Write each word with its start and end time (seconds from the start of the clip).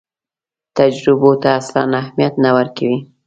تجربو 0.77 1.31
ته 1.41 1.49
اصلاً 1.59 1.83
اهمیت 2.01 2.33
نه 2.43 2.49
ورکوي. 2.57 2.97